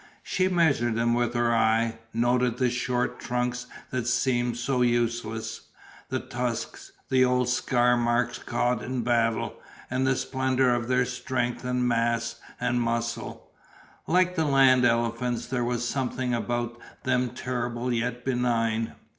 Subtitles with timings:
[0.23, 5.67] She measured them with her eye, noted the short trunks that seemed so useless,
[6.09, 9.57] the tusks, the old scar marks got in battle
[9.91, 13.51] and the splendour of their strength and mass and muscle.
[14.07, 18.93] Like the land elephants there was something about them terrible yet benign.